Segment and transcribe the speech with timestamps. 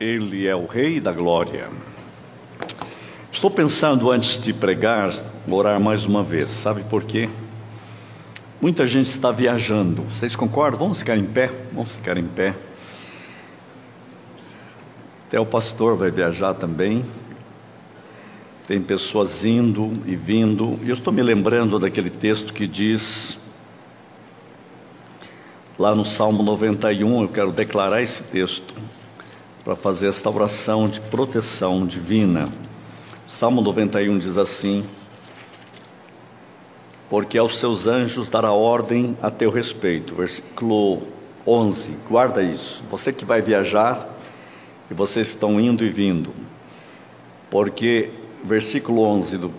[0.00, 1.68] Ele é o Rei da Glória.
[3.30, 5.10] Estou pensando antes de pregar,
[5.46, 7.28] orar mais uma vez, sabe por quê?
[8.62, 10.78] Muita gente está viajando, vocês concordam?
[10.78, 11.50] Vamos ficar em pé?
[11.70, 12.54] Vamos ficar em pé.
[15.28, 17.04] Até o pastor vai viajar também.
[18.66, 20.80] Tem pessoas indo e vindo.
[20.82, 23.38] E eu estou me lembrando daquele texto que diz,
[25.78, 28.74] lá no Salmo 91, eu quero declarar esse texto
[29.64, 32.48] para fazer esta oração de proteção divina.
[33.28, 34.84] Salmo 91 diz assim:
[37.08, 40.14] Porque aos seus anjos dará ordem a teu respeito.
[40.14, 41.02] Versículo
[41.46, 42.82] 11, guarda isso.
[42.90, 44.08] Você que vai viajar
[44.90, 46.32] e vocês estão indo e vindo.
[47.50, 48.10] Porque,
[48.44, 49.52] versículo 11 do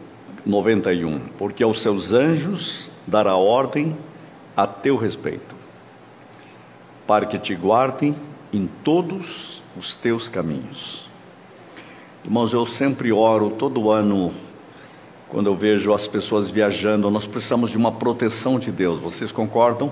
[0.45, 3.95] 91, porque aos seus anjos dará ordem
[4.55, 5.61] a teu respeito
[7.11, 8.15] para que te guardem
[8.53, 11.01] em todos os teus caminhos.
[12.23, 14.31] Irmãos, eu sempre oro todo ano,
[15.29, 19.91] quando eu vejo as pessoas viajando, nós precisamos de uma proteção de Deus, vocês concordam?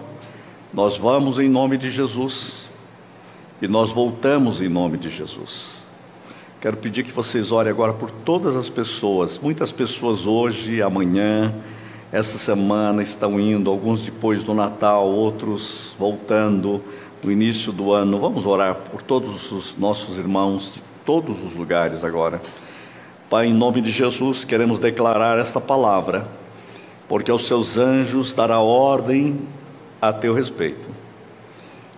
[0.73, 2.65] Nós vamos em nome de Jesus
[3.61, 5.79] e nós voltamos em nome de Jesus.
[6.61, 11.55] Quero pedir que vocês orem agora por todas as pessoas, muitas pessoas hoje, amanhã,
[12.11, 16.83] essa semana estão indo, alguns depois do Natal, outros voltando
[17.25, 18.19] o início do ano.
[18.19, 22.41] Vamos orar por todos os nossos irmãos de todos os lugares agora.
[23.29, 26.27] Pai, em nome de Jesus, queremos declarar esta palavra,
[27.07, 29.39] porque aos seus anjos dará ordem
[30.01, 30.87] a teu respeito,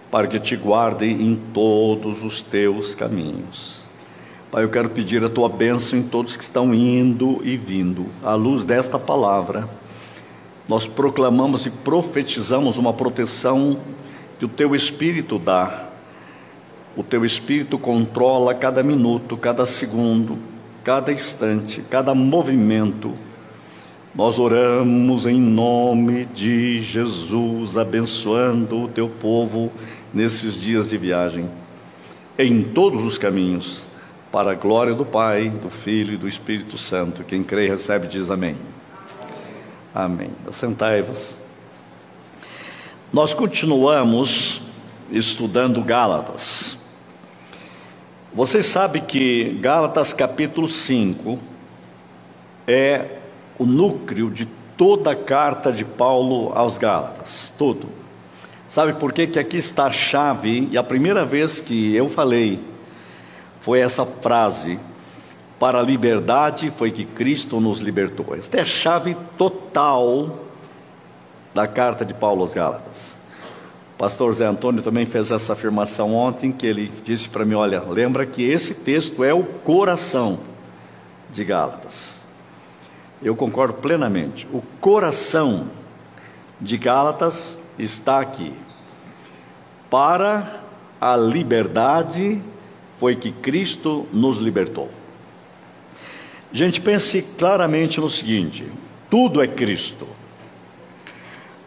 [0.09, 3.81] para que te guardem em todos os teus caminhos.
[4.51, 8.33] Pai, eu quero pedir a tua bênção em todos que estão indo e vindo, à
[8.33, 9.69] luz desta palavra.
[10.67, 13.77] Nós proclamamos e profetizamos uma proteção
[14.41, 15.89] que o teu espírito dá.
[16.97, 20.35] O teu espírito controla cada minuto, cada segundo,
[20.83, 23.13] cada instante, cada movimento.
[24.15, 29.71] Nós oramos em nome de Jesus, abençoando o teu povo
[30.11, 31.47] nesses dias de viagem,
[32.35, 33.85] em todos os caminhos,
[34.31, 37.23] para a glória do Pai, do Filho e do Espírito Santo.
[37.23, 38.55] Quem crê recebe diz amém.
[39.93, 40.31] Amém.
[40.47, 41.40] Assentai-vos.
[43.13, 44.61] Nós continuamos
[45.11, 46.77] estudando Gálatas.
[48.33, 51.37] Vocês sabem que Gálatas capítulo 5
[52.65, 53.17] é
[53.59, 57.89] o núcleo de toda a carta de Paulo aos Gálatas, tudo.
[58.69, 59.27] Sabe por quê?
[59.27, 62.61] que aqui está a chave, e a primeira vez que eu falei
[63.59, 64.79] foi essa frase:
[65.59, 68.33] para a liberdade foi que Cristo nos libertou.
[68.33, 70.50] Esta é a chave total
[71.53, 73.19] da carta de Paulo aos Gálatas.
[73.95, 77.81] O pastor Zé Antônio também fez essa afirmação ontem, que ele disse para mim: olha,
[77.81, 80.39] lembra que esse texto é o coração
[81.29, 82.19] de Gálatas.
[83.21, 84.47] Eu concordo plenamente.
[84.51, 85.67] O coração
[86.59, 88.53] de Gálatas está aqui.
[89.89, 90.61] Para
[90.99, 92.41] a liberdade
[92.99, 94.89] foi que Cristo nos libertou.
[96.51, 98.65] Gente, pense claramente no seguinte:
[99.09, 100.07] tudo é Cristo.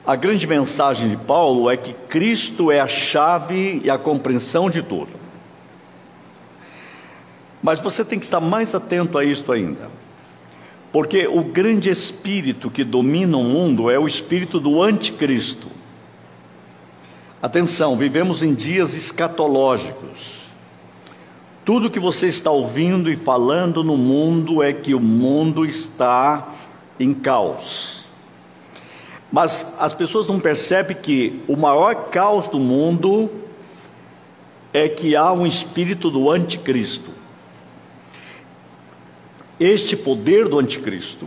[0.06, 4.82] A grande mensagem de Paulo é que Cristo é a chave e a compreensão de
[4.82, 5.08] tudo.
[7.62, 9.88] Mas você tem que estar mais atento a isto ainda.
[10.92, 15.68] Porque o grande espírito que domina o mundo é o espírito do anticristo.
[17.40, 20.44] Atenção, vivemos em dias escatológicos.
[21.64, 26.52] Tudo que você está ouvindo e falando no mundo é que o mundo está
[27.00, 28.03] em caos.
[29.34, 33.28] Mas as pessoas não percebem que o maior caos do mundo
[34.72, 37.10] é que há um espírito do anticristo.
[39.58, 41.26] Este poder do anticristo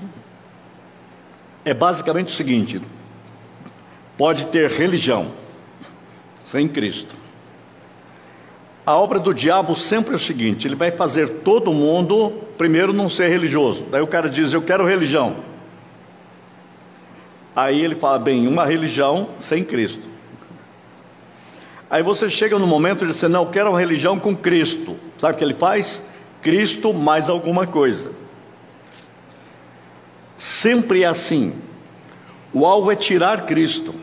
[1.66, 2.80] é basicamente o seguinte:
[4.18, 5.28] pode ter religião
[6.46, 7.14] sem Cristo.
[8.86, 13.10] A obra do diabo sempre é o seguinte: ele vai fazer todo mundo, primeiro, não
[13.10, 13.86] ser religioso.
[13.92, 15.47] Daí o cara diz: Eu quero religião.
[17.58, 20.04] Aí ele fala, bem, uma religião sem Cristo.
[21.90, 24.96] Aí você chega no momento de dizer, não, eu quero uma religião com Cristo.
[25.18, 26.04] Sabe o que ele faz?
[26.40, 28.12] Cristo mais alguma coisa.
[30.38, 31.56] Sempre é assim.
[32.54, 33.96] O alvo é tirar Cristo.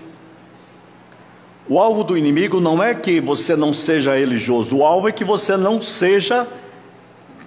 [1.68, 5.24] O alvo do inimigo não é que você não seja religioso, o alvo é que
[5.24, 6.44] você não seja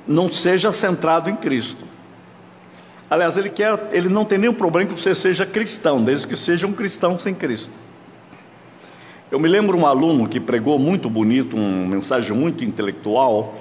[0.07, 1.87] não seja centrado em Cristo.
[3.09, 6.68] Aliás, ele quer, ele não tem nenhum problema que você seja cristão, desde que seja
[6.68, 7.71] um cristão sem Cristo.
[9.31, 13.56] Eu me lembro um aluno que pregou muito bonito, uma mensagem muito intelectual,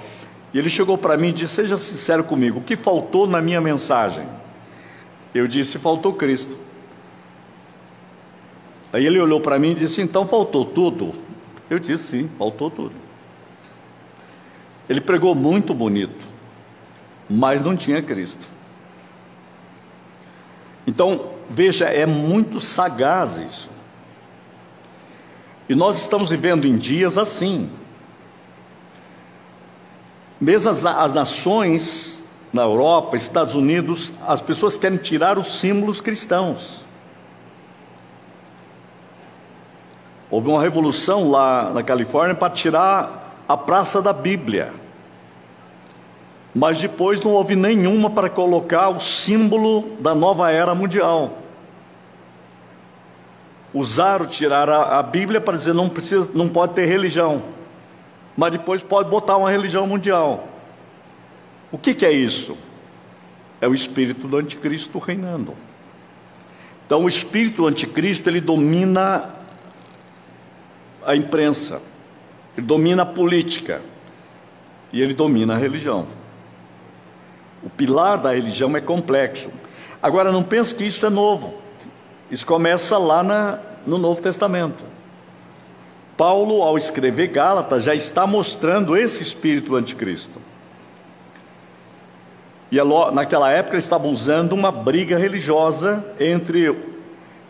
[0.53, 3.59] E ele chegou para mim e disse: Seja sincero comigo, o que faltou na minha
[3.59, 4.25] mensagem?
[5.33, 6.57] Eu disse: Faltou Cristo.
[8.91, 11.13] Aí ele olhou para mim e disse: Então faltou tudo?
[11.69, 12.93] Eu disse: Sim, faltou tudo.
[14.89, 16.25] Ele pregou muito bonito,
[17.29, 18.56] mas não tinha Cristo.
[20.87, 23.69] Então, veja, é muito sagaz isso.
[25.67, 27.69] E nós estamos vivendo em dias assim.
[30.39, 32.23] Mesmo as, as nações
[32.53, 36.85] na Europa, Estados Unidos, as pessoas querem tirar os símbolos cristãos.
[40.31, 44.73] Houve uma revolução lá na Califórnia para tirar a praça da Bíblia.
[46.57, 51.37] Mas depois não houve nenhuma para colocar o símbolo da nova era mundial.
[53.73, 57.43] Usaram, tirar a, a Bíblia para dizer não precisa, não pode ter religião
[58.37, 60.47] mas depois pode botar uma religião mundial.
[61.71, 62.55] O que, que é isso?
[63.59, 65.55] É o espírito do anticristo reinando.
[66.85, 69.33] Então, o espírito do anticristo ele domina
[71.03, 71.81] a imprensa,
[72.55, 73.81] ele domina a política
[74.93, 76.05] e ele domina a religião.
[77.63, 79.49] O pilar da religião é complexo.
[80.01, 81.55] Agora, não pense que isso é novo.
[82.29, 84.83] Isso começa lá na, no Novo Testamento.
[86.15, 90.41] Paulo, ao escrever Gálatas, já está mostrando esse espírito anticristo.
[92.71, 92.77] E
[93.13, 96.75] naquela época estavam usando uma briga religiosa entre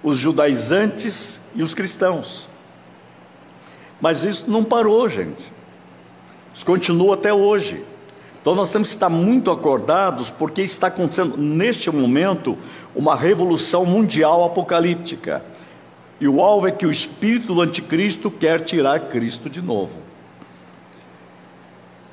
[0.03, 2.47] os judaizantes e os cristãos.
[3.99, 5.51] Mas isso não parou, gente.
[6.53, 7.83] Isso continua até hoje.
[8.47, 12.57] Então nós temos que estar muito acordados, porque está acontecendo neste momento
[12.95, 15.43] uma revolução mundial apocalíptica.
[16.17, 19.99] E o alvo é que o espírito do anticristo quer tirar Cristo de novo.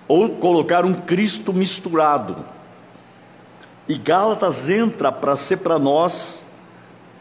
[0.08, 2.38] Ou colocar um Cristo misturado.
[3.88, 6.44] E Gálatas entra para ser para nós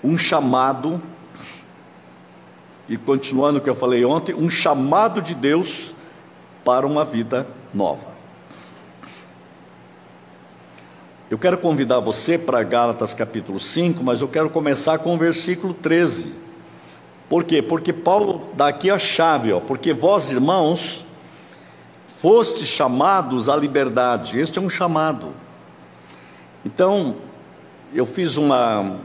[0.03, 0.99] um chamado,
[2.89, 5.93] e continuando o que eu falei ontem, um chamado de Deus
[6.65, 8.12] para uma vida nova.
[11.33, 15.73] Eu quero convidar você para Gálatas capítulo 5, mas eu quero começar com o versículo
[15.73, 16.31] 13.
[17.27, 17.59] Por quê?
[17.59, 21.03] Porque Paulo dá aqui a chave, ó, porque vós, irmãos,
[22.21, 24.39] fostes chamados à liberdade.
[24.39, 25.29] Este é um chamado.
[26.63, 27.15] Então,
[27.95, 28.97] eu fiz uma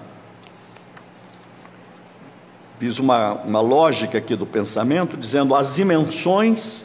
[2.79, 6.85] fiz uma, uma lógica aqui do pensamento, dizendo as dimensões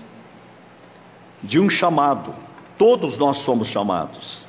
[1.43, 2.33] de um chamado.
[2.77, 4.42] Todos nós somos chamados.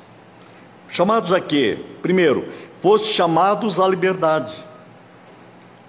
[0.89, 1.77] Chamados a quê?
[2.01, 2.45] Primeiro,
[2.81, 4.53] foste chamados à liberdade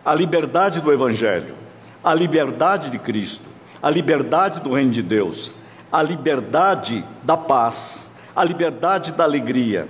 [0.06, 1.56] a liberdade do Evangelho,
[2.04, 3.42] a liberdade de Cristo,
[3.82, 5.56] a liberdade do Reino de Deus,
[5.90, 9.88] a liberdade da paz, a liberdade da alegria.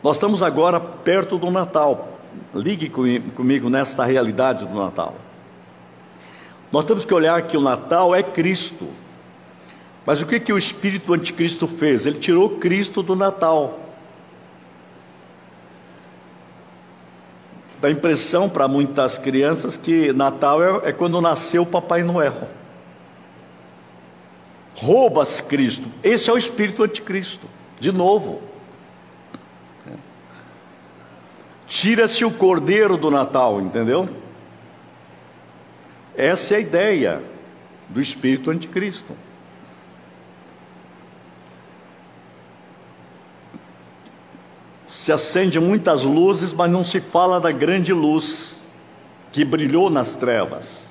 [0.00, 2.20] Nós estamos agora perto do Natal.
[2.54, 5.16] Ligue comigo nesta realidade do Natal.
[6.70, 8.86] Nós temos que olhar que o Natal é Cristo.
[10.04, 12.06] Mas o que, que o espírito anticristo fez?
[12.06, 13.82] Ele tirou Cristo do Natal.
[17.82, 22.48] dá impressão para muitas crianças que Natal é, é quando nasceu o Papai Noel.
[24.76, 25.88] Roubas Cristo.
[26.00, 27.48] Esse é o espírito anticristo.
[27.80, 28.40] De novo.
[31.66, 34.08] Tira-se o cordeiro do Natal, entendeu?
[36.16, 37.22] Essa é a ideia
[37.88, 39.16] do espírito anticristo.
[44.92, 48.56] Se acende muitas luzes, mas não se fala da grande luz
[49.32, 50.90] que brilhou nas trevas.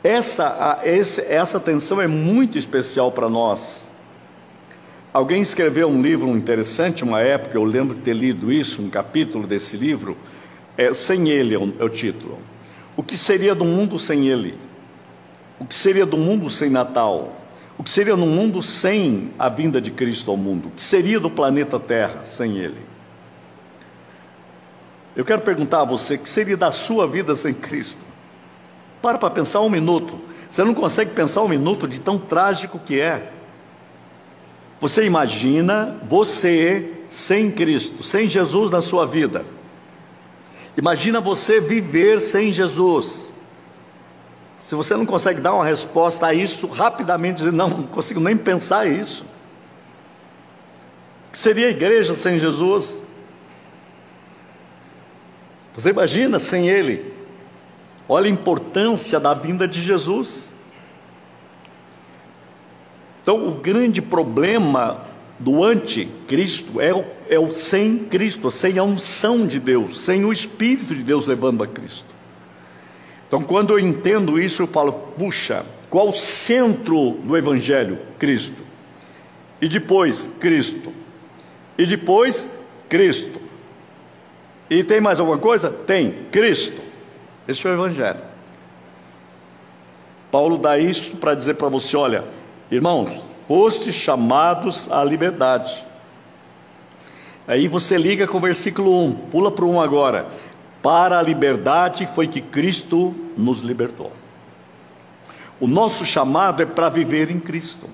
[0.00, 0.80] Essa,
[1.28, 3.80] essa atenção é muito especial para nós.
[5.12, 9.44] Alguém escreveu um livro interessante, uma época, eu lembro de ter lido isso, um capítulo
[9.44, 10.16] desse livro,
[10.78, 12.38] é, Sem Ele é o, é o título.
[12.96, 14.56] O que seria do mundo sem Ele?
[15.58, 17.39] O que seria do mundo sem Natal?
[17.80, 20.68] O que seria no mundo sem a vinda de Cristo ao mundo?
[20.68, 22.76] O que seria do planeta Terra sem Ele?
[25.16, 28.04] Eu quero perguntar a você: o que seria da sua vida sem Cristo?
[29.00, 30.20] Para para pensar um minuto.
[30.50, 33.32] Você não consegue pensar um minuto de tão trágico que é.
[34.78, 39.42] Você imagina você sem Cristo, sem Jesus na sua vida.
[40.76, 43.29] Imagina você viver sem Jesus.
[44.60, 48.86] Se você não consegue dar uma resposta a isso rapidamente, não, não consigo nem pensar
[48.86, 49.24] isso.
[51.28, 53.00] O que seria a igreja sem Jesus?
[55.74, 57.12] Você imagina sem Ele?
[58.06, 60.52] Olha a importância da vinda de Jesus.
[63.22, 65.04] Então, o grande problema
[65.38, 70.32] do anticristo é o, é o sem Cristo, sem a unção de Deus, sem o
[70.32, 72.09] Espírito de Deus levando a Cristo.
[73.30, 77.96] Então, quando eu entendo isso, eu falo, puxa, qual o centro do Evangelho?
[78.18, 78.60] Cristo.
[79.62, 80.92] E depois, Cristo.
[81.78, 82.50] E depois,
[82.88, 83.40] Cristo.
[84.68, 85.70] E tem mais alguma coisa?
[85.70, 86.82] Tem, Cristo.
[87.46, 88.18] Esse é o Evangelho.
[90.32, 92.24] Paulo dá isso para dizer para você: olha,
[92.68, 93.10] irmãos,
[93.46, 95.84] fostes chamados à liberdade.
[97.46, 100.26] Aí você liga com o versículo 1, pula para o 1 agora.
[100.82, 104.12] Para a liberdade foi que Cristo nos libertou.
[105.60, 107.86] O nosso chamado é para viver em Cristo,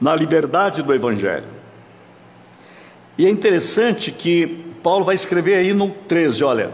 [0.00, 1.46] na liberdade do Evangelho.
[3.16, 6.70] E é interessante que Paulo vai escrever aí no 13: olha,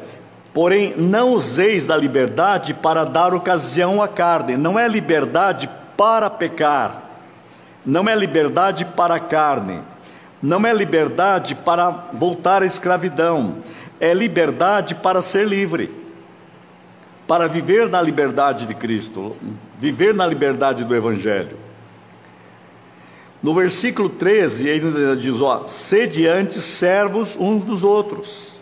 [0.54, 5.68] porém não useis da liberdade para dar ocasião à carne, não é liberdade
[5.99, 7.02] para pecar,
[7.85, 9.83] não é liberdade para a carne,
[10.42, 13.57] não é liberdade para voltar à escravidão
[14.00, 15.90] é liberdade para ser livre,
[17.26, 19.37] para viver na liberdade de Cristo,
[19.78, 21.57] viver na liberdade do Evangelho.
[23.43, 28.57] No versículo 13, ele diz: ó, sede antes servos uns dos outros.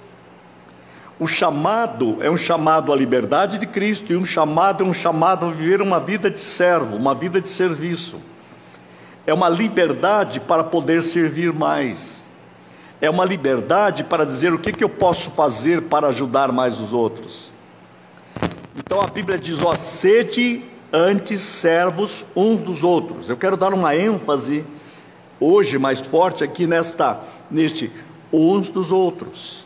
[1.18, 5.46] O chamado é um chamado à liberdade de Cristo, e um chamado é um chamado
[5.46, 8.20] a viver uma vida de servo, uma vida de serviço.
[9.26, 12.25] É uma liberdade para poder servir mais
[13.00, 16.92] é uma liberdade para dizer o que, que eu posso fazer para ajudar mais os
[16.92, 17.50] outros.
[18.76, 20.62] Então a Bíblia diz: ó, sede
[20.92, 23.28] antes servos uns dos outros.
[23.28, 24.64] Eu quero dar uma ênfase
[25.38, 27.90] hoje mais forte aqui nesta, neste
[28.32, 29.64] uns dos outros.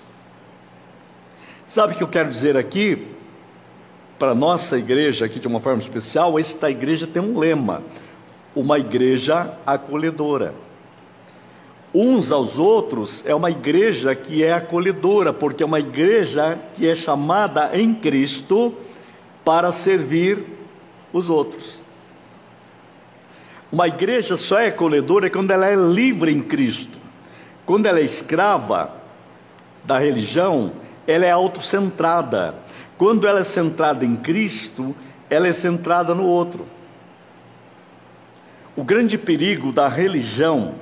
[1.66, 3.06] Sabe o que eu quero dizer aqui?
[4.18, 7.82] Para nossa igreja, aqui de uma forma especial, esta igreja tem um lema:
[8.56, 10.52] uma igreja acolhedora
[11.94, 16.94] uns aos outros é uma igreja que é acolhedora, porque é uma igreja que é
[16.94, 18.74] chamada em Cristo
[19.44, 20.38] para servir
[21.12, 21.80] os outros.
[23.72, 26.98] Uma igreja só é acolhedora quando ela é livre em Cristo.
[27.64, 28.92] Quando ela é escrava
[29.84, 30.72] da religião,
[31.06, 32.54] ela é autocentrada.
[32.98, 34.94] Quando ela é centrada em Cristo,
[35.28, 36.66] ela é centrada no outro.
[38.76, 40.74] O grande perigo da religião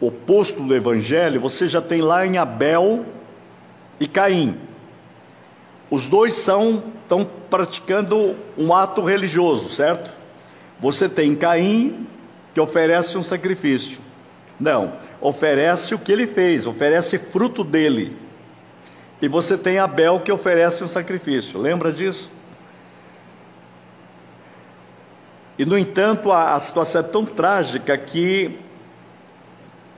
[0.00, 3.04] oposto do Evangelho, você já tem lá em Abel
[3.98, 4.56] e Caim.
[5.90, 10.12] Os dois são estão praticando um ato religioso, certo?
[10.78, 12.06] Você tem Caim
[12.52, 13.98] que oferece um sacrifício.
[14.60, 18.14] Não, oferece o que ele fez, oferece fruto dele.
[19.22, 21.58] E você tem Abel que oferece um sacrifício.
[21.58, 22.30] Lembra disso?
[25.58, 28.58] E no entanto, a, a situação é tão trágica que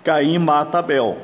[0.05, 1.19] Caim mata Abel.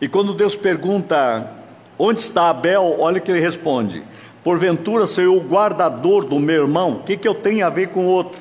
[0.00, 1.50] E quando Deus pergunta
[1.98, 4.02] onde está Abel, olha que ele responde:
[4.44, 7.88] Porventura sou eu o guardador do meu irmão, o que, que eu tenho a ver
[7.88, 8.40] com o outro?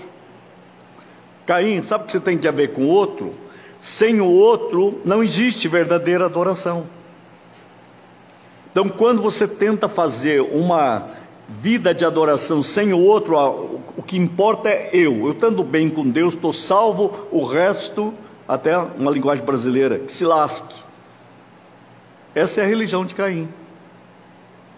[1.45, 3.33] Caim, sabe o que você tem a ver com o outro?
[3.79, 6.87] Sem o outro não existe verdadeira adoração.
[8.71, 11.07] Então, quando você tenta fazer uma
[11.47, 13.35] vida de adoração sem o outro,
[13.95, 15.25] o que importa é eu.
[15.25, 18.13] Eu estando bem com Deus, estou salvo, o resto
[18.47, 20.75] até uma linguagem brasileira, que se lasque.
[22.33, 23.49] Essa é a religião de Caim.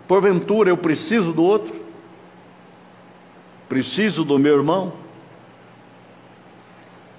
[0.08, 1.76] Porventura eu preciso do outro?
[3.68, 4.94] Preciso do meu irmão?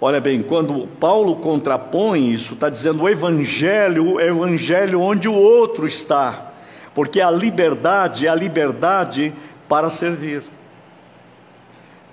[0.01, 5.89] Olha bem, quando Paulo contrapõe isso, está dizendo o evangelho o evangelho onde o outro
[5.89, 6.53] está,
[6.95, 9.35] porque a liberdade é a liberdade
[9.69, 10.45] para servir,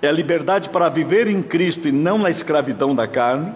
[0.02, 3.54] é a liberdade para viver em Cristo e não na escravidão da carne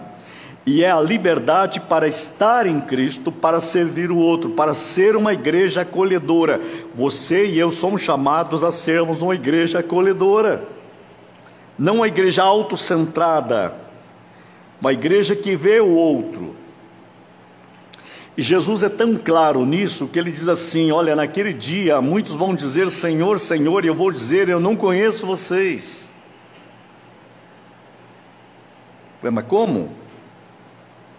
[0.65, 5.33] e é a liberdade para estar em Cristo, para servir o outro, para ser uma
[5.33, 6.61] igreja acolhedora.
[6.93, 10.63] Você e eu somos chamados a sermos uma igreja acolhedora,
[11.77, 13.73] não uma igreja autocentrada,
[14.79, 16.55] uma igreja que vê o outro.
[18.37, 22.55] E Jesus é tão claro nisso que ele diz assim: Olha, naquele dia muitos vão
[22.55, 26.11] dizer Senhor, Senhor, e eu vou dizer: Eu não conheço vocês.
[29.21, 30.00] Mas como?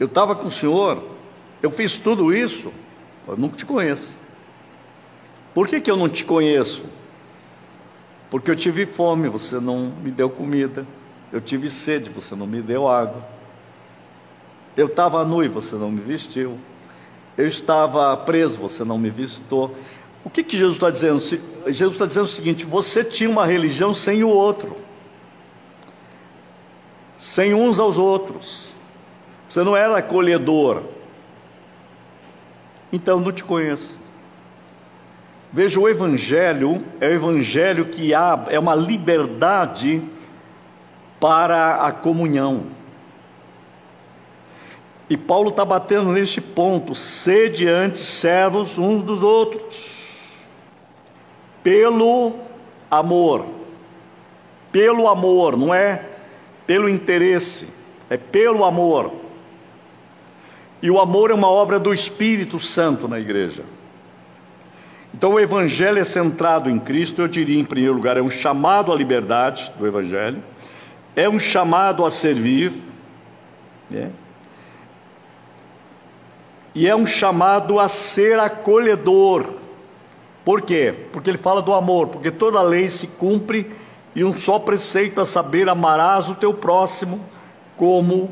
[0.01, 1.03] Eu estava com o senhor,
[1.63, 2.73] eu fiz tudo isso,
[3.29, 4.11] eu nunca te conheço.
[5.55, 6.83] Por que, que eu não te conheço?
[8.31, 10.87] Porque eu tive fome, você não me deu comida.
[11.31, 13.23] Eu tive sede, você não me deu água.
[14.77, 16.59] Eu estava nu e você não me vestiu.
[17.37, 19.75] Eu estava preso, você não me visitou.
[20.25, 21.21] O que, que Jesus está dizendo?
[21.67, 24.77] Jesus está dizendo o seguinte: você tinha uma religião sem o outro.
[27.19, 28.72] sem uns aos outros.
[29.53, 30.81] Você não era acolhedor.
[32.91, 33.95] Então não te conheço.
[35.53, 40.03] Veja, o Evangelho é o Evangelho que há, é uma liberdade
[41.21, 42.63] para a comunhão.
[45.11, 49.99] E Paulo está batendo neste ponto: sede antes servos uns dos outros,
[51.63, 52.33] pelo
[52.91, 53.45] amor,
[54.73, 56.07] pelo amor, não é
[56.67, 57.69] pelo interesse,
[58.09, 59.21] é pelo amor.
[60.83, 63.63] E o amor é uma obra do Espírito Santo na igreja.
[65.15, 68.93] Então o Evangelho é centrado em Cristo, eu diria em primeiro lugar, é um chamado
[68.93, 70.43] à liberdade do Evangelho,
[71.15, 72.73] é um chamado a servir,
[73.89, 74.11] né?
[76.75, 79.47] e é um chamado a ser acolhedor.
[80.45, 80.93] Por quê?
[81.13, 83.71] Porque ele fala do amor, porque toda lei se cumpre
[84.15, 87.21] e um só preceito a saber: amarás o teu próximo
[87.77, 88.31] como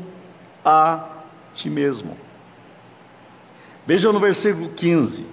[0.65, 1.05] a
[1.53, 2.17] ti mesmo.
[3.85, 5.25] Veja no versículo 15: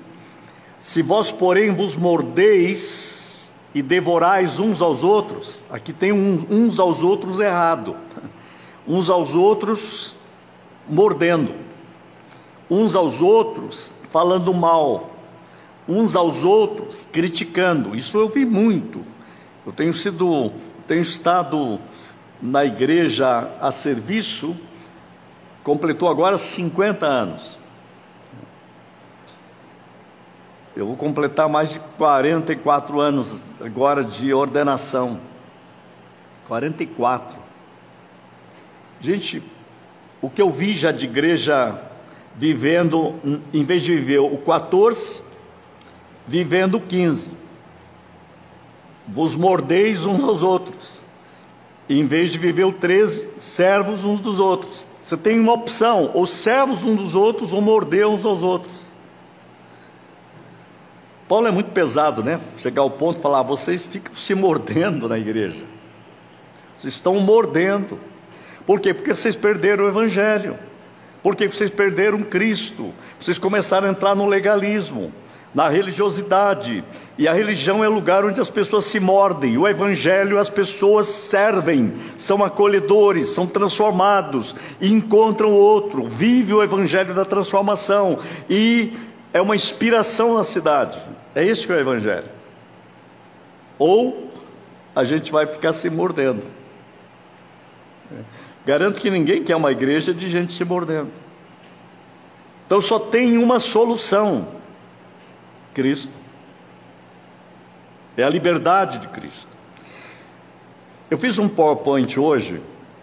[0.80, 7.02] Se vós, porém, vos mordeis e devorais uns aos outros, aqui tem um, uns aos
[7.02, 7.96] outros errado,
[8.88, 10.16] uns aos outros
[10.88, 11.54] mordendo,
[12.70, 15.10] uns aos outros falando mal,
[15.86, 17.94] uns aos outros criticando.
[17.94, 19.02] Isso eu vi muito.
[19.66, 20.50] Eu tenho sido,
[20.86, 21.78] tenho estado
[22.40, 24.56] na igreja a serviço,
[25.62, 27.57] completou agora 50 anos.
[30.78, 35.18] Eu vou completar mais de 44 anos agora de ordenação.
[36.46, 37.36] 44.
[39.00, 39.42] Gente,
[40.22, 41.76] o que eu vi já de igreja
[42.36, 43.16] vivendo,
[43.52, 45.20] em vez de viver o 14,
[46.28, 47.28] vivendo o 15
[49.08, 51.02] vos mordeis uns aos outros,
[51.88, 54.86] em vez de viver o 13, servos uns dos outros.
[55.02, 58.77] Você tem uma opção, ou servos uns dos outros, ou morder uns aos outros.
[61.28, 62.40] Paulo é muito pesado, né?
[62.58, 65.64] Chegar ao ponto de falar, vocês ficam se mordendo na igreja.
[66.76, 67.98] Vocês estão mordendo.
[68.66, 68.94] Por quê?
[68.94, 70.56] Porque vocês perderam o Evangelho.
[71.22, 72.92] Porque vocês perderam Cristo.
[73.20, 75.12] Vocês começaram a entrar no legalismo
[75.54, 76.84] na religiosidade.
[77.16, 79.58] E a religião é o lugar onde as pessoas se mordem.
[79.58, 86.06] O evangelho, as pessoas servem, são acolhedores, são transformados e encontram outro.
[86.06, 88.92] Vive o evangelho da transformação e
[89.32, 91.00] é uma inspiração na cidade.
[91.34, 92.28] É isso que é o evangelho.
[93.78, 94.32] Ou
[94.94, 96.42] a gente vai ficar se mordendo.
[98.66, 101.10] Garanto que ninguém quer uma igreja de gente se mordendo.
[102.66, 104.48] Então só tem uma solução
[105.72, 106.12] Cristo.
[108.16, 109.48] É a liberdade de Cristo.
[111.08, 112.60] Eu fiz um PowerPoint hoje,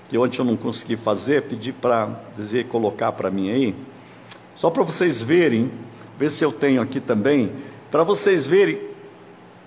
[0.10, 3.74] que ontem eu não consegui fazer, pedi para dizer, colocar para mim aí,
[4.56, 5.72] só para vocês verem,
[6.20, 7.52] ver se eu tenho aqui também,
[7.91, 8.80] para vocês verem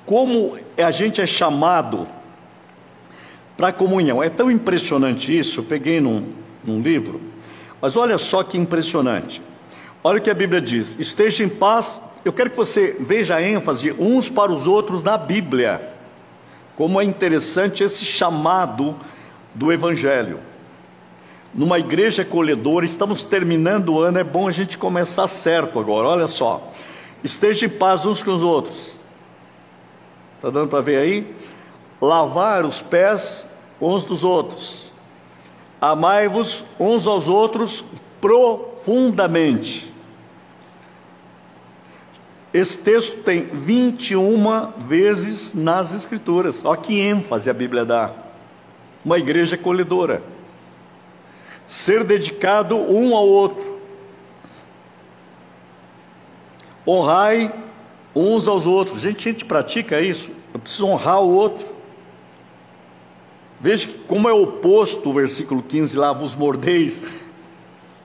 [0.04, 2.06] como a gente é chamado
[3.56, 4.22] para a comunhão.
[4.22, 6.32] É tão impressionante isso, eu peguei num,
[6.64, 7.20] num livro,
[7.80, 9.42] mas olha só que impressionante.
[10.02, 13.42] Olha o que a Bíblia diz: esteja em paz eu quero que você veja a
[13.42, 15.80] ênfase uns para os outros na Bíblia.
[16.76, 18.94] Como é interessante esse chamado
[19.54, 20.38] do Evangelho.
[21.54, 26.06] Numa igreja acolhedora, estamos terminando o ano, é bom a gente começar certo agora.
[26.06, 26.67] Olha só.
[27.22, 28.96] Esteja em paz uns com os outros.
[30.36, 31.34] Está dando para ver aí?
[32.00, 33.46] Lavar os pés
[33.80, 34.92] uns dos outros.
[35.80, 37.84] Amai-vos uns aos outros
[38.20, 39.88] profundamente
[42.52, 46.64] esse texto tem 21 vezes nas Escrituras.
[46.64, 48.10] Olha que ênfase a Bíblia dá.
[49.04, 50.22] Uma igreja acolhedora.
[51.66, 53.67] Ser dedicado um ao outro.
[56.88, 57.52] Honrai
[58.14, 59.00] uns aos outros.
[59.00, 60.30] Gente, a gente pratica isso.
[60.54, 61.66] Eu preciso honrar o outro.
[63.60, 67.02] Veja como é oposto o versículo 15 lá, vos mordeis,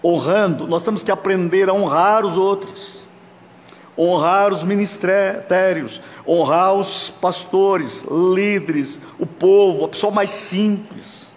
[0.04, 0.68] honrando.
[0.68, 3.04] Nós temos que aprender a honrar os outros
[3.98, 11.32] honrar os ministérios, honrar os pastores, líderes, o povo, a pessoa mais simples.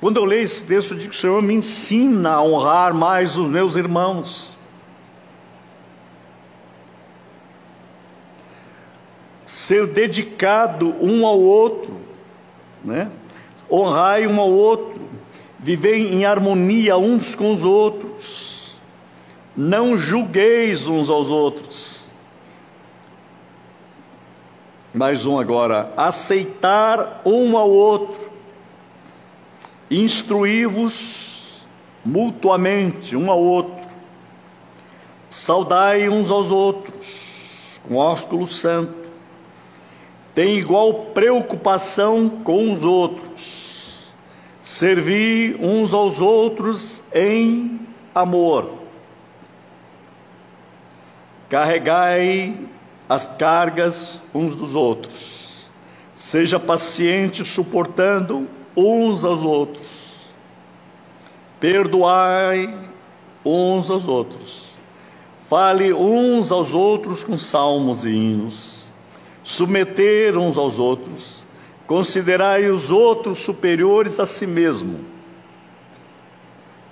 [0.00, 3.76] Quando eu leio esse texto, eu digo: Senhor, me ensina a honrar mais os meus
[3.76, 4.56] irmãos.
[9.70, 11.94] Ser dedicado um ao outro,
[12.84, 13.08] né?
[13.70, 15.00] honrar um ao outro,
[15.60, 18.80] viver em harmonia uns com os outros
[19.56, 22.00] não julgueis uns aos outros.
[24.92, 28.28] Mais um agora, aceitar um ao outro.
[29.88, 31.64] instruí-vos
[32.04, 33.88] mutuamente um ao outro,
[35.28, 38.99] saudai uns aos outros com ósculo santo,
[40.40, 44.08] tem igual preocupação com os outros,
[44.62, 47.78] servi uns aos outros em
[48.14, 48.72] amor,
[51.50, 52.56] carregai
[53.06, 55.68] as cargas uns dos outros,
[56.14, 59.88] seja paciente suportando uns aos outros,
[61.60, 62.74] perdoai
[63.44, 64.70] uns aos outros,
[65.50, 68.79] fale uns aos outros com salmos e hinos,
[69.42, 71.44] submeter uns aos outros,
[71.86, 75.00] considerai os outros superiores a si mesmo.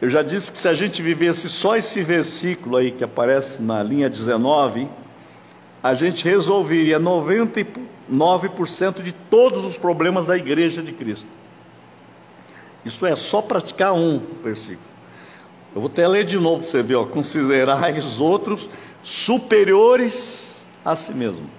[0.00, 3.82] Eu já disse que se a gente vivesse só esse versículo aí que aparece na
[3.82, 4.88] linha 19,
[5.82, 11.26] a gente resolveria 99% de todos os problemas da igreja de Cristo.
[12.84, 14.88] Isso é só praticar um versículo.
[15.74, 18.70] Eu vou até ler de novo para você ver, ó, considerar os outros
[19.02, 21.57] superiores a si mesmo.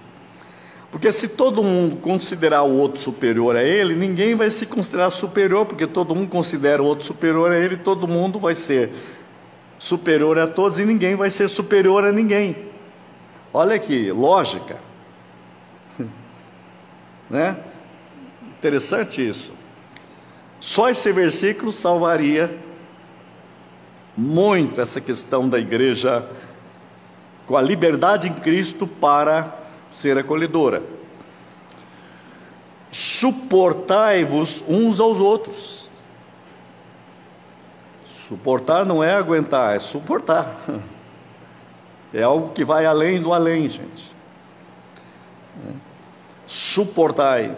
[0.90, 5.64] Porque se todo mundo considerar o outro superior a ele, ninguém vai se considerar superior,
[5.64, 8.90] porque todo mundo considera o outro superior a ele, todo mundo vai ser
[9.78, 12.56] superior a todos e ninguém vai ser superior a ninguém.
[13.54, 14.78] Olha que lógica.
[17.30, 17.56] né?
[18.58, 19.52] Interessante isso.
[20.58, 22.54] Só esse versículo salvaria
[24.16, 26.28] muito essa questão da igreja
[27.46, 29.59] com a liberdade em Cristo para
[29.94, 30.82] ser acolhedora.
[32.90, 35.90] Suportai-vos uns aos outros.
[38.28, 40.56] Suportar não é aguentar, é suportar.
[42.12, 44.12] É algo que vai além do além, gente.
[46.44, 47.54] Suportai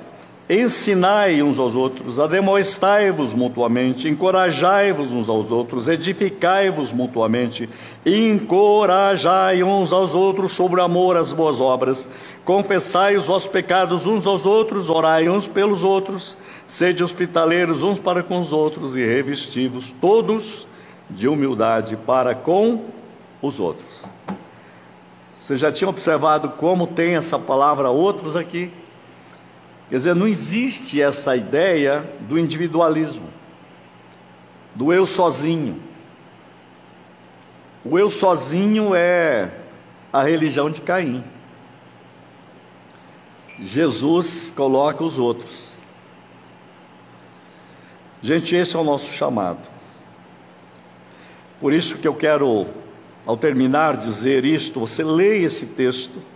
[0.52, 7.70] ensinai uns aos outros, ademoestai-vos mutuamente, encorajai-vos uns aos outros, edificai-vos mutuamente,
[8.04, 12.06] encorajai uns aos outros sobre o amor às boas obras,
[12.44, 16.36] confessai os vossos pecados uns aos outros, orai uns pelos outros,
[16.66, 20.66] sede hospitaleiros uns para com os outros e revestivos todos
[21.08, 22.84] de humildade para com
[23.40, 23.88] os outros.
[25.42, 28.70] Você já tinha observado como tem essa palavra outros aqui?
[29.92, 33.28] Quer dizer, não existe essa ideia do individualismo,
[34.74, 35.78] do eu sozinho.
[37.84, 39.52] O eu sozinho é
[40.10, 41.22] a religião de Caim.
[43.60, 45.74] Jesus coloca os outros.
[48.22, 49.68] Gente, esse é o nosso chamado.
[51.60, 52.66] Por isso que eu quero,
[53.26, 56.31] ao terminar, dizer isto: você leia esse texto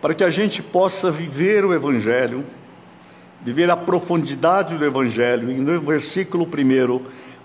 [0.00, 2.44] para que a gente possa viver o Evangelho,
[3.42, 7.00] viver a profundidade do Evangelho, e no versículo 1,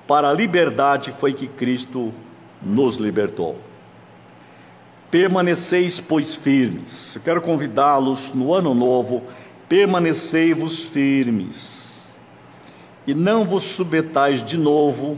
[0.07, 2.13] para a liberdade foi que Cristo
[2.61, 3.57] nos libertou.
[5.09, 7.19] Permaneceis, pois, firmes.
[7.23, 9.23] Quero convidá-los no ano novo,
[9.67, 12.09] permanecei-vos firmes,
[13.07, 15.17] e não vos submetais de novo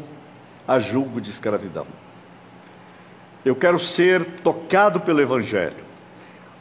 [0.68, 1.86] a julgo de escravidão.
[3.44, 5.83] Eu quero ser tocado pelo Evangelho.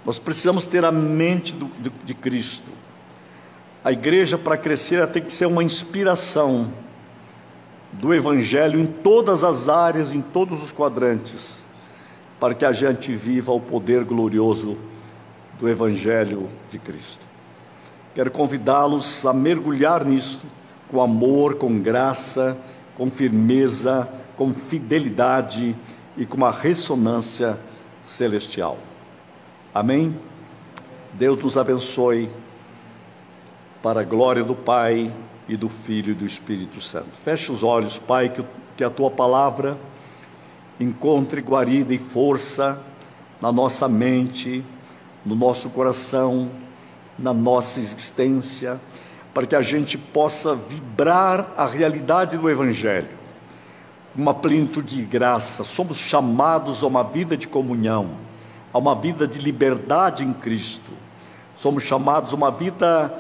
[0.05, 2.71] Nós precisamos ter a mente do, do, de Cristo.
[3.85, 6.73] A igreja, para crescer, ela tem que ser uma inspiração
[7.93, 11.51] do Evangelho em todas as áreas, em todos os quadrantes,
[12.41, 14.77] para que a gente viva o poder glorioso
[15.61, 17.25] do Evangelho de Cristo.
[18.15, 20.41] Quero convidá-los a mergulhar nisso,
[20.91, 22.57] com amor, com graça,
[22.97, 25.75] com firmeza, com fidelidade
[26.17, 27.59] e com uma ressonância
[28.05, 28.79] celestial.
[29.75, 30.15] Amém?
[31.15, 32.29] Deus nos abençoe
[33.83, 35.11] para a glória do Pai
[35.49, 37.09] e do Filho e do Espírito Santo.
[37.25, 38.45] Feche os olhos, Pai, que,
[38.77, 39.79] que a tua palavra
[40.79, 42.83] encontre guarida e força
[43.41, 44.63] na nossa mente,
[45.25, 46.51] no nosso coração,
[47.19, 48.79] na nossa existência,
[49.33, 53.09] para que a gente possa vibrar a realidade do Evangelho,
[54.15, 55.65] uma plenitude de graça.
[55.65, 58.32] Somos chamados a uma vida de comunhão
[58.73, 60.91] a uma vida de liberdade em Cristo.
[61.59, 63.13] Somos chamados a uma vida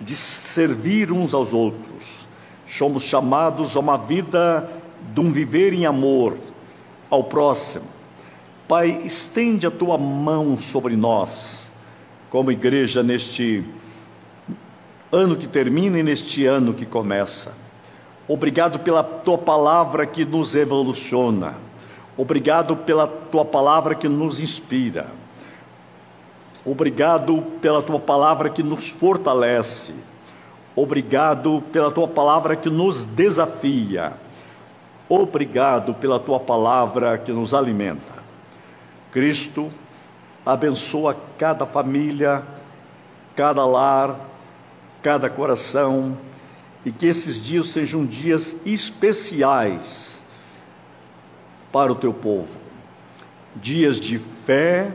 [0.00, 2.26] de servir uns aos outros.
[2.66, 4.68] Somos chamados a uma vida
[5.12, 6.36] de um viver em amor
[7.10, 7.84] ao próximo.
[8.68, 11.70] Pai, estende a tua mão sobre nós,
[12.30, 13.64] como igreja, neste
[15.10, 17.52] ano que termina e neste ano que começa.
[18.26, 21.56] Obrigado pela tua palavra que nos evoluciona
[22.16, 25.06] Obrigado pela tua palavra que nos inspira.
[26.64, 29.94] Obrigado pela tua palavra que nos fortalece.
[30.76, 34.12] Obrigado pela tua palavra que nos desafia.
[35.08, 38.22] Obrigado pela tua palavra que nos alimenta.
[39.10, 39.70] Cristo,
[40.44, 42.42] abençoa cada família,
[43.34, 44.16] cada lar,
[45.02, 46.16] cada coração,
[46.84, 50.11] e que esses dias sejam dias especiais
[51.72, 52.48] para o teu povo.
[53.56, 54.92] Dias de fé,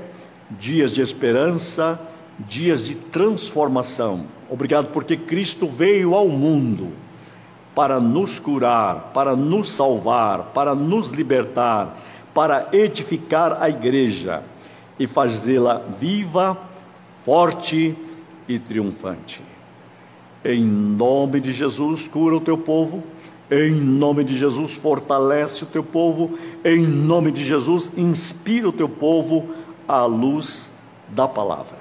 [0.50, 2.00] dias de esperança,
[2.40, 4.26] dias de transformação.
[4.50, 6.92] Obrigado porque Cristo veio ao mundo
[7.76, 11.98] para nos curar, para nos salvar, para nos libertar,
[12.34, 14.42] para edificar a igreja
[14.98, 16.58] e fazê-la viva,
[17.24, 17.96] forte
[18.48, 19.42] e triunfante.
[20.44, 23.04] Em nome de Jesus, cura o teu povo.
[23.50, 26.38] Em nome de Jesus, fortalece o teu povo.
[26.64, 29.50] Em nome de Jesus, inspira o teu povo
[29.88, 30.72] à luz
[31.08, 31.78] da palavra.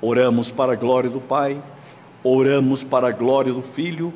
[0.00, 1.60] Oramos para a glória do Pai
[2.22, 4.12] oramos para a glória do Filho,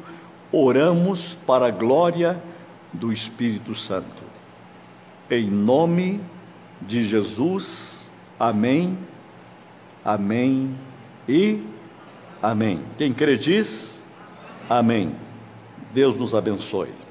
[0.52, 2.42] oramos para a glória
[2.92, 4.22] do Espírito Santo.
[5.30, 6.20] Em nome
[6.80, 8.96] de Jesus, amém,
[10.04, 10.70] amém
[11.28, 11.62] e
[12.42, 12.80] amém.
[12.98, 14.02] Quem crê diz,
[14.68, 15.23] amém.
[15.94, 17.03] Deus nos abençoe.